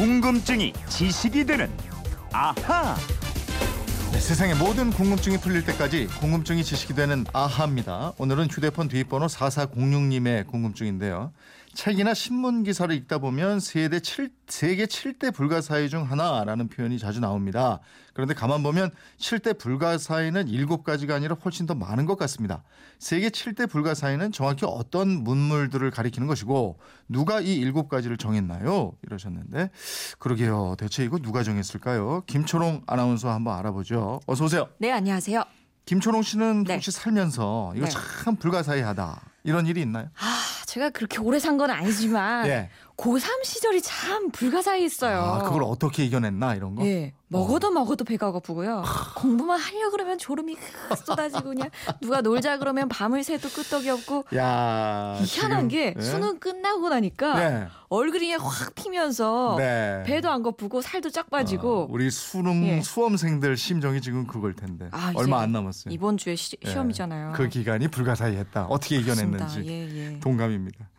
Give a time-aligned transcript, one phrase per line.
[0.00, 1.70] 궁금증이 지식이 되는
[2.32, 2.96] 아하.
[4.12, 8.14] 네, 세상의 모든 궁금증이 풀릴 때까지 궁금증이 지식이 되는 아하입니다.
[8.16, 11.32] 오늘은 휴대폰 뒷번호 4406님의 궁금증인데요.
[11.80, 17.80] 책이나 신문 기사를 읽다 보면 세대 7, 세계 7대 불가사의 중 하나라는 표현이 자주 나옵니다.
[18.12, 22.64] 그런데 가만 보면 7대 불가사의는 7가지가 아니라 훨씬 더 많은 것 같습니다.
[22.98, 28.92] 세계 7대 불가사의는 정확히 어떤 문물들을 가리키는 것이고 누가 이 7가지를 정했나요?
[29.06, 29.70] 이러셨는데
[30.18, 30.74] 그러게요.
[30.78, 32.24] 대체 이거 누가 정했을까요?
[32.26, 34.20] 김초롱 아나운서 한번 알아보죠.
[34.26, 34.68] 어서 오세요.
[34.76, 35.42] 네, 안녕하세요.
[35.86, 36.74] 김초롱 씨는 네.
[36.74, 37.90] 혹시 살면서 이거 네.
[38.22, 40.10] 참 불가사의하다 이런 일이 있나요?
[40.18, 42.68] 아, 제가 그렇게 오래 산 건 아니지만 예.
[43.00, 45.18] 고3 시절이 참 불가사의했어요.
[45.18, 46.84] 아, 그걸 어떻게 이겨냈나 이런 거?
[46.84, 47.14] 예.
[47.28, 48.82] 먹어도 먹어도 배가 고프고요.
[49.16, 51.70] 공부만 하려 그러면 졸음이 흑 쏟아지고 그냥
[52.02, 56.02] 누가 놀자 그러면 밤을 새도 끄떡이 없고 야, 희한한 지금, 게 예?
[56.02, 57.68] 수능 끝나고 나니까 네.
[57.88, 60.02] 얼굴이 확 피면서 네.
[60.04, 62.82] 배도 안 고프고 살도 쫙 빠지고 어, 우리 수능 예.
[62.82, 65.94] 수험생들 심정이 지금 그걸 텐데 아, 얼마 안 남았어요.
[65.94, 66.70] 이번 주에 시, 예.
[66.70, 67.32] 시험이잖아요.
[67.34, 68.66] 그 기간이 불가사의했다.
[68.66, 68.96] 어떻게.
[68.96, 70.20] 이겨냈는지 예, 예.
[70.20, 70.90] 동감입니다.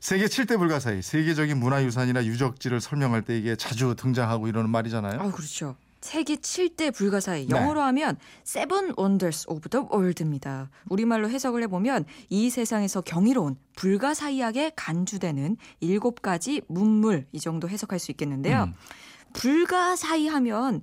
[0.00, 5.20] 세계 7대 불가사의 세계적인 문화유산이나 유적지를 설명할 때 이게 자주 등장하고 이러는 말이잖아요.
[5.20, 5.76] 아, 그렇죠.
[6.00, 7.56] 세계 7대 불가사의 네.
[7.56, 10.70] 영어로 하면 Seven Wonders of the World입니다.
[10.88, 18.10] 우리말로 해석을 해보면 이 세상에서 경이로운 불가사의하게 간주되는 일곱 가지 문물 이 정도 해석할 수
[18.12, 18.64] 있겠는데요.
[18.64, 18.74] 음.
[19.34, 20.82] 불가사의하면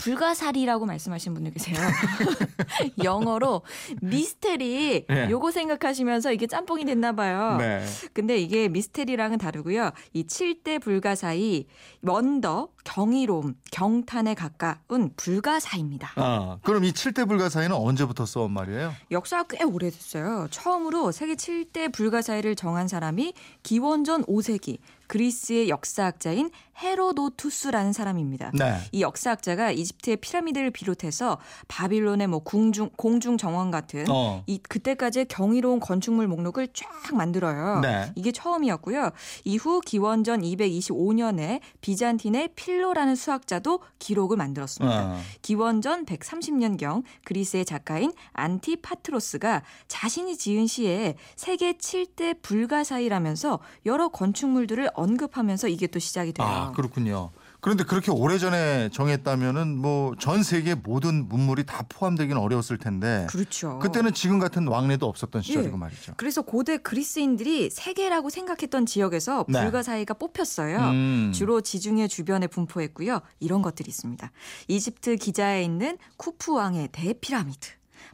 [0.00, 1.76] 불가사리라고 말씀하시는 분들 계세요.
[3.04, 3.62] 영어로
[4.00, 5.30] 미스테리 네.
[5.30, 7.56] 요거 생각하시면서 이게 짬뽕이 됐나 봐요.
[7.58, 7.84] 네.
[8.12, 9.90] 근데 이게 미스테리랑은 다르고요.
[10.12, 11.66] 이 7대 불가사의
[12.02, 16.12] 원더, 경이로움, 경탄에 가까운 불가사입니다.
[16.16, 18.94] 아, 그럼 이 7대 불가사의는 언제부터 써온 말이에요?
[19.10, 20.48] 역사가 꽤 오래됐어요.
[20.50, 24.78] 처음으로 세계 7대 불가사의를 정한 사람이 기원전 5세기
[25.10, 28.52] 그리스의 역사학자인 헤로도투스라는 사람입니다.
[28.54, 28.78] 네.
[28.92, 34.42] 이 역사학자가 이집트의 피라미드를 비롯해서 바빌론의 뭐 궁중 공중 정원 같은 어.
[34.46, 37.80] 이 그때까지의 경이로운 건축물 목록을 쫙 만들어요.
[37.80, 38.12] 네.
[38.14, 39.10] 이게 처음이었고요.
[39.44, 45.06] 이후 기원전 225년에 비잔틴의 필로라는 수학자도 기록을 만들었습니다.
[45.06, 45.18] 어.
[45.42, 55.86] 기원전 130년경 그리스의 작가인 안티파트로스가 자신이 지은 시에 세계 7대 불가사의라면서 여러 건축물들을 언급하면서 이게
[55.86, 56.46] 또 시작이 돼요.
[56.46, 57.30] 아, 그렇군요.
[57.62, 63.78] 그런데 그렇게 오래전에 정했다면은 뭐 전 세계 모든 문물이 다 포함되기는 어려웠을 텐데 그렇죠.
[63.80, 65.78] 그때는 지금 같은 왕래도 없었던 시절이고 예.
[65.78, 66.14] 말이죠.
[66.16, 69.60] 그래서 고대 그리스인들이 세계라고 생각했던 지역에서 네.
[69.62, 70.78] 불가사의가 뽑혔어요.
[70.78, 71.32] 음.
[71.34, 73.20] 주로 지중해 주변에 분포했고요.
[73.40, 74.30] 이런 것들이 있습니다.
[74.68, 77.68] 이집트 기자에 있는 쿠프 왕의 대피라미드.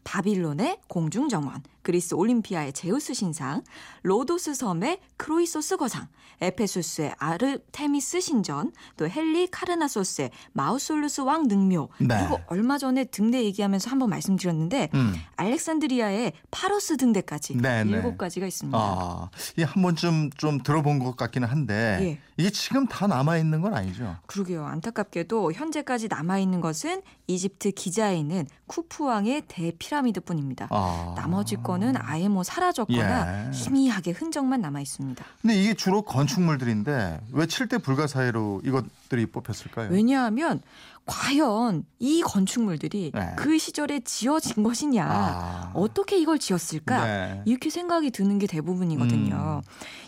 [0.04, 3.62] 바빌론의 공중 정원, 그리스 올림피아의 제우스 신상,
[4.02, 6.08] 로도스 섬의 크로이소스 거상,
[6.40, 12.08] 에페소스의 아르테미스 신전, 또 할리카르나소스의 마우솔루스 왕 능묘, 네.
[12.18, 15.14] 그리고 얼마 전에 등대 얘기하면서 한번 말씀드렸는데 음.
[15.36, 17.90] 알렉산드리아의 파로스 등대까지 네, 네.
[17.92, 18.76] 일곱 가지가 있습니다.
[18.76, 22.18] 아, 이게 한 번쯤 좀 들어본 것 같기는 한데 예.
[22.36, 24.16] 이게 지금 다 남아 있는 건 아니죠.
[24.26, 24.66] 그러게요.
[24.66, 30.68] 안타깝게도 현재까지 남아 있는 것은 이집트 기자에 있는 쿠프 왕의 대피라미드뿐입니다.
[30.70, 31.14] 아.
[31.16, 33.50] 나머지 거는 아예 뭐 사라졌거나 예.
[33.52, 35.24] 희미하게 흔적만 남아 있습니다.
[35.42, 39.90] 근데 이게 주로 건축물들인데 왜 7대 불가사의로 이것들이 뽑혔을까요?
[39.90, 40.62] 왜냐하면
[41.06, 43.32] 과연 이 건축물들이 네.
[43.36, 45.70] 그 시절에 지어진 것이냐, 아.
[45.74, 47.42] 어떻게 이걸 지었을까 네.
[47.44, 49.62] 이렇게 생각이 드는 게 대부분이거든요.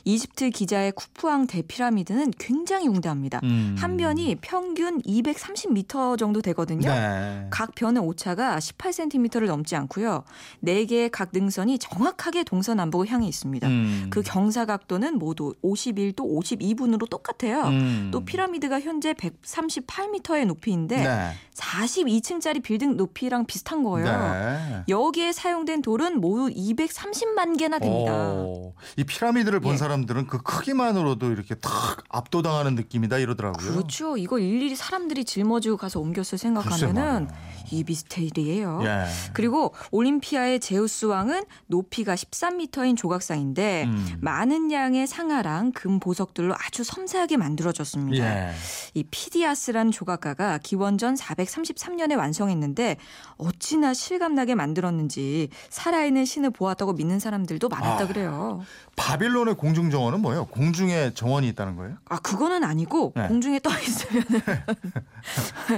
[0.05, 3.41] 이집트 기자의 쿠프왕 대피라미드는 굉장히 웅대합니다.
[3.45, 3.77] 음.
[3.79, 6.89] 한 변이 평균 230m 정도 되거든요.
[6.89, 7.47] 네.
[7.51, 10.25] 각 변의 오차가 18cm를 넘지 않고요.
[10.61, 13.67] 네 개의 각 능선 이 정확하게 동서남북을 향해 있습니다.
[13.67, 14.07] 음.
[14.11, 17.65] 그 경사각도는 모두 51도 52분으로 똑같아요.
[17.65, 18.11] 음.
[18.13, 21.33] 또 피라미드가 현재 138m의 높이인데 네.
[21.55, 24.07] 42층짜리 빌딩 높이랑 비슷한 거예요.
[24.07, 24.85] 네.
[24.89, 28.13] 여기에 사용된 돌은 모두 230만 개나 됩니다.
[28.13, 29.77] 오, 이 피라미드를 본 예.
[29.77, 33.73] 사람들은 그 크기만으로도 이렇게 탁 압도당하는 느낌이다 이러더라고요.
[33.73, 34.17] 그렇죠.
[34.17, 37.29] 이걸 일일이 사람들이 짊어지고 가서 옮겼을 생각하면은.
[37.71, 38.81] 이 미스테리예요.
[38.85, 39.05] 예.
[39.33, 44.19] 그리고 올림피아의 제우스 왕은 높이가 13m인 조각상인데 음.
[44.21, 48.49] 많은 양의 상아랑 금 보석들로 아주 섬세하게 만들어졌습니다.
[48.49, 48.53] 예.
[48.95, 52.97] 이 피디아스라는 조각가가 기원 기원전 433년에 완성했는데
[53.37, 58.07] 어찌나 실감나게 만들었는지 살아있는 신을 보았다고 믿는 사람들도 많았다 아.
[58.07, 58.63] 그래요.
[58.97, 60.47] 바빌론의 공중 정원은 뭐예요?
[60.47, 61.97] 공중에 정원이 있다는 거예요?
[62.09, 63.29] 아 그거는 아니고 네.
[63.29, 64.25] 공중에 떠 있으면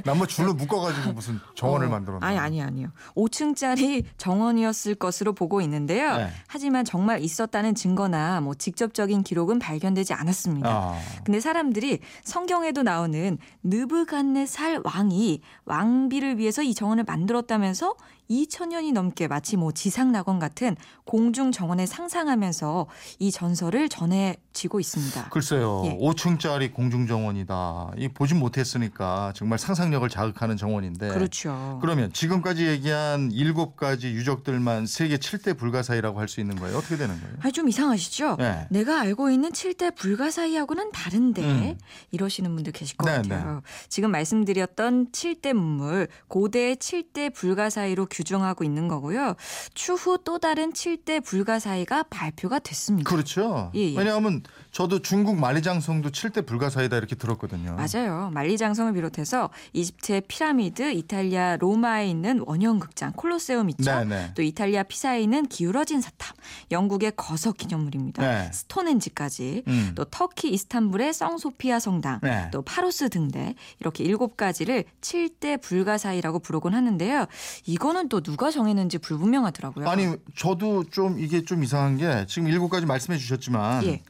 [0.04, 2.26] 나무 줄로 묶어가지고 무슨 정원을 어, 만들었나?
[2.26, 2.88] 아니 아니 아니요.
[3.16, 6.16] 5층짜리 정원이었을 것으로 보고 있는데요.
[6.16, 6.28] 네.
[6.46, 10.68] 하지만 정말 있었다는 증거나 뭐 직접적인 기록은 발견되지 않았습니다.
[10.68, 17.94] 아, 근데 사람들이 성경에도 나오는 느부갓네살 왕이 왕비를 위해서 이 정원을 만들었다면서
[18.30, 22.86] 2000년이 넘게 마치 뭐 지상 낙원 같은 공중 정원을 상상하면서
[23.18, 25.30] 이 전설을 전해지고 있습니다.
[25.30, 25.82] 글쎄요.
[25.86, 25.98] 예.
[25.98, 27.90] 5층짜리 공중 정원이다.
[27.96, 31.08] 이 보진 못했으니까 정말 상상력을 자극하는 정원인데.
[31.08, 31.78] 그렇죠.
[31.82, 36.76] 그러면 지금까지 얘기한 일곱 가지 유적들만 세계 7대 불가사의라고 할 수 있는 거예요?
[36.78, 37.34] 어떻게 되는 거예요?
[37.40, 38.36] 아니 좀 이상하시죠?
[38.38, 38.66] 네.
[38.70, 41.78] 내가 알고 있는 7대 불가사의하고는 다른데 음.
[42.12, 43.62] 이러시는 분들 계실 것 네, 같아요.
[43.88, 49.34] 지금 말씀드렸던 7대 문물 고대의 7대 불가사의로 규정하고 있는 거고요.
[49.74, 53.08] 추후 또 다른 7대 불가사의가 발표가 됐습니다.
[53.10, 53.72] 그렇죠.
[53.74, 53.98] 예, 예.
[53.98, 57.76] 왜냐하면 저도 중국 만리장성도 7대 불가사의다 이렇게 들었거든요.
[57.76, 58.30] 맞아요.
[58.34, 63.90] 만리장성을 비롯해서 이집트의 피라미드, 이탈리아 로마에 있는 원형극장 콜로세움 있죠.
[63.90, 64.32] 네네.
[64.34, 66.36] 또 이탈리아 피사에 있는 기울어진 사탑,
[66.70, 68.22] 영국의 거석 기념물입니다.
[68.22, 68.52] 네.
[68.52, 69.92] 스톤헨지까지, 음.
[69.94, 72.48] 또 터키 이스탄불의 성소피아 성당, 네.
[72.52, 77.26] 또 파로스 등대 이렇게 일곱 가지를 7대 불가사의라고 부르곤 하는데요.
[77.66, 79.88] 이거는 또 누가 정했는지 불분명하더라고요.
[79.88, 84.02] 아니 저도 좀 이게 좀 이상한 게 지금 일곱 가지 말씀해 주셨지만 예.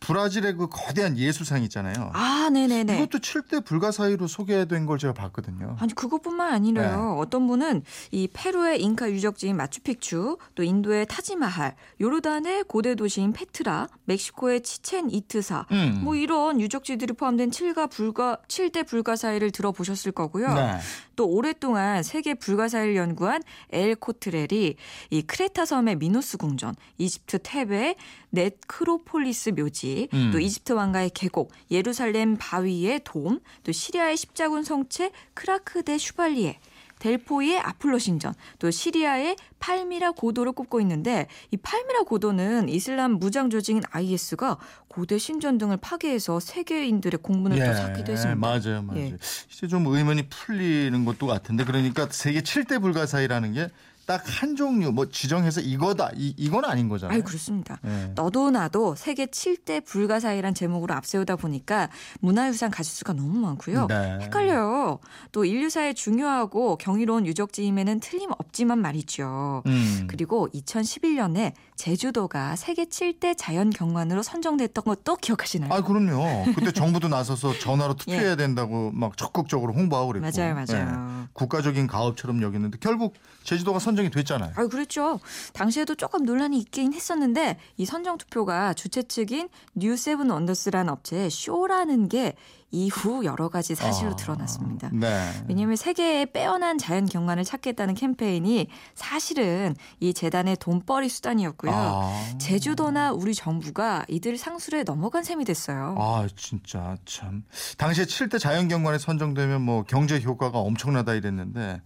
[0.00, 2.10] 브라질의 그 거대한 예수상 있잖아요.
[2.12, 2.96] 아, 네네네.
[2.96, 5.76] 이것도 7대 불가사의로 소개된 걸 제가 봤거든요.
[5.80, 7.14] 아니 그것뿐만 아니래요.
[7.14, 7.20] 네.
[7.20, 7.82] 어떤 분은
[8.12, 15.66] 이 페루의 잉카 유적지인 마추픽추, 또 인도의 타지마할, 요르단의 고대 도시인 페트라, 멕시코의 치첸 이트사,
[15.72, 16.00] 음.
[16.04, 20.54] 뭐 이런 유적지들이 포함된 7가 불가 7대 불가사의를 들어보셨을 거고요.
[20.54, 20.78] 네.
[21.16, 24.76] 또 오랫동안 세계 불가사의를 연구한 엘 코트렐이
[25.10, 27.96] 이 크레타 섬의 미노스 궁전, 이집트 테베의
[28.30, 30.30] 네크로폴리스 묘지, 음.
[30.32, 36.58] 또 이집트 왕가의 계곡, 예루살렘 바위의 돔, 또 시리아의 십자군 성채 크라크 데 슈발리에,
[36.98, 43.82] 델포이의 아폴로 신전, 또 시리아의 팔미라 고도를 꼽고 있는데 이 팔미라 고도는 이슬람 무장 조직인
[43.90, 44.56] IS가
[44.88, 48.30] 고대 신전 등을 파괴해서 세계인들의 공분을 또 샀기도 했습니다.
[48.30, 49.00] 예, 맞아요, 맞아요.
[49.00, 49.16] 예.
[49.50, 53.68] 이제 좀 의문이 풀리는 것도 같은데 그러니까 세계 7대 불가사의라는 게
[54.06, 57.16] 딱 한 종류 뭐 지정해서 이거다 이 이건 아닌 거잖아요.
[57.16, 57.78] 아유 그렇습니다.
[57.84, 58.12] 예.
[58.14, 61.88] 너도 나도 세계 7대 불가사의란 제목으로 앞세우다 보니까
[62.20, 63.86] 문화유산 가지수가 너무 많고요.
[63.86, 64.18] 네.
[64.22, 64.98] 헷갈려요.
[65.32, 69.62] 또 인류사의 중요하고 경이로운 유적지임에는 틀림없지만 말이죠.
[69.66, 70.06] 음.
[70.08, 75.72] 그리고 2011년에 제주도가 세계 7대 자연 경관으로 선정됐던 것도 기억하시나요?
[75.72, 76.46] 아 그럼요.
[76.54, 78.36] 그때 정부도 나서서 전화로 투표해야 예.
[78.36, 80.26] 된다고 막 적극적으로 홍보하고 그랬고.
[80.26, 81.22] 맞아요, 맞아요.
[81.22, 81.28] 예.
[81.34, 83.14] 국가적인 가업처럼 여겼는데 결국
[83.44, 84.52] 제주도가 선정이 됐잖아요.
[84.56, 85.20] 아, 그렇죠.
[85.52, 92.34] 당시에도 조금 논란이 있긴 했었는데 이 선정 투표가 주최 측인 뉴세븐 원더스라는 업체의 쇼라는 게
[92.72, 94.90] 이후 여러 가지 사실로 아, 드러났습니다.
[94.92, 95.30] 네.
[95.48, 101.72] 왜냐하면 세계의 빼어난 자연 경관을 찾겠다는 캠페인이 사실은 이 재단의 돈벌이 수단이었고 요.
[101.72, 102.24] 아.
[102.38, 105.94] 제주도나 우리 정부가 이들 상술에 넘어간 셈이 됐어요.
[105.98, 107.44] 아 진짜 참
[107.78, 111.80] 당시에 7대 자연경관에 선정되면 뭐 경제 효과가 엄청나다 이랬는데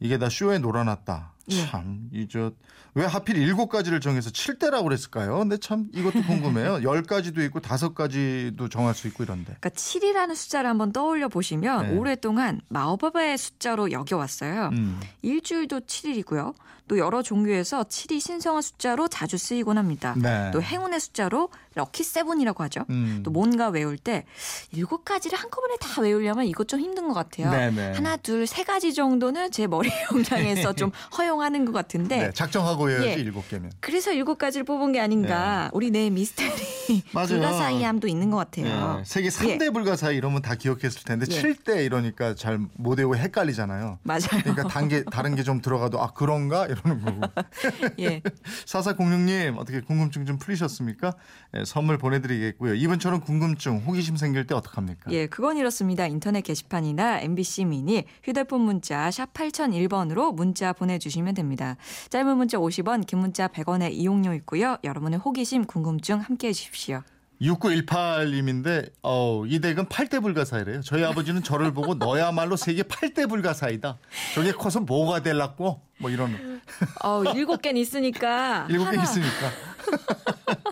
[0.00, 1.33] 이게 다 쇼에 놀아났다.
[1.50, 1.66] 예.
[1.66, 2.52] 참 이저
[2.94, 5.38] 왜 하필 일곱 가지를 정해서 7대라고 그랬을까요?
[5.38, 6.76] 근데 참 이것도 궁금해요.
[6.84, 9.56] 10가지도 있고 다섯 가지도 정할 수 있고 이런데.
[9.60, 11.96] 그러니까 7이라는 숫자를 한번 떠올려 보시면 네.
[11.96, 14.70] 오랫동안 마법의 숫자로 여겨왔어요.
[14.72, 15.00] 음.
[15.22, 16.54] 일주일도 7일이고요.
[16.86, 20.14] 또 여러 종교에서 7이 신성한 숫자로 자주 쓰이곤 합니다.
[20.18, 20.50] 네.
[20.52, 22.84] 또 행운의 숫자로 럭키 세븐이라고 하죠.
[22.90, 23.22] 음.
[23.24, 24.26] 또 뭔가 외울 때
[24.70, 27.50] 일곱 가지를 한꺼번에 다 외우려면 이것 좀 힘든 것 같아요.
[27.50, 27.92] 네네.
[27.94, 32.90] 하나, 둘, 세 가지 정도는 제 머리 용량에서 좀 허용 하는 것 같은데 네, 작정하고
[32.90, 33.12] 해야지 예.
[33.14, 33.70] 일곱 개면.
[33.80, 35.70] 그래서 일곱 가지를 뽑은 게 아닌가.
[35.72, 37.02] 우리 내 네.
[37.12, 37.28] 맞아요.
[37.28, 38.98] 불가사의함도 있는 것 같아요.
[39.00, 41.42] 예, 세계 3대 불가사의 이러면 다 기억했을 텐데 예.
[41.42, 43.98] 7대 이러니까 잘 못 외우고 헷갈리잖아요.
[44.02, 44.20] 맞아요.
[44.42, 47.20] 그러니까 단계 다른 게 좀 들어가도 아 그런가 이러는 거고.
[48.00, 48.20] 예.
[48.66, 51.14] 사사공육님 어떻게 궁금증 좀 풀리셨습니까?
[51.56, 52.74] 예, 선물 보내드리겠고요.
[52.74, 55.10] 이번처럼 궁금증, 호기심 생길 때 어떡합니까?
[55.12, 56.06] 예, 그건 이렇습니다.
[56.06, 61.76] 인터넷 게시판이나 MBC 미니, 휴대폰 문자 샵 8001번으로 문자 보내주시면 됩니다.
[62.10, 64.76] 짧은 문자 50원, 긴 문자 100원의 이용료 있고요.
[64.84, 67.02] 여러분의 호기심, 궁금증 함께해 주십시오.
[67.40, 70.82] 6918님인데 어, 이 댁은 8대 불가사이래요.
[70.82, 73.98] 저희 아버지는 저를 보고 너야말로 세계 8대 불가사이다.
[74.34, 75.82] 저게 커서 뭐가 될라고?
[75.98, 76.60] 뭐 이런
[77.02, 79.02] 어, 일곱 개는 있으니까 일곱 개 하나.
[79.02, 79.50] 있으니까.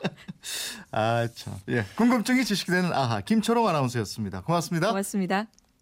[0.93, 1.55] 아 참.
[1.69, 1.85] 예.
[1.97, 4.43] 궁금증이 지식되는 아하 김초롱 아나운서였습니다.
[4.43, 4.89] 고맙습니다.
[4.89, 5.47] 고맙습니다.